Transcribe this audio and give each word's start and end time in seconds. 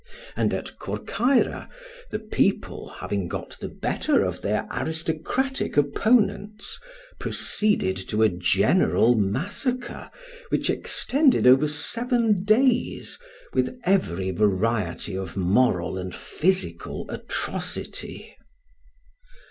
And 0.35 0.51
at 0.51 0.79
Corcyra 0.79 1.69
the 2.09 2.17
people, 2.17 2.89
having 2.89 3.27
got 3.27 3.55
the 3.59 3.67
better 3.69 4.23
of 4.25 4.41
their 4.41 4.67
aristocratic 4.71 5.77
opponents, 5.77 6.79
proceeded 7.19 7.97
to 8.09 8.23
a 8.23 8.29
general 8.29 9.13
massacre 9.13 10.09
which 10.49 10.71
extended 10.71 11.45
over 11.45 11.67
seven 11.67 12.43
days, 12.43 13.19
with 13.53 13.79
every 13.83 14.31
variety 14.31 15.15
of 15.15 15.37
moral 15.37 15.99
and 15.99 16.15
physical 16.15 17.05
atrocity. 17.11 18.35